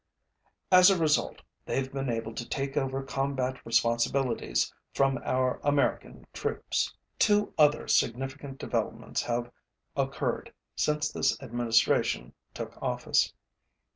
[0.71, 6.91] As a result, they've been able to take over combat responsibilities from our American troops.
[7.19, 9.51] Two other significant developments have
[9.95, 13.31] occurred since this Administration took office.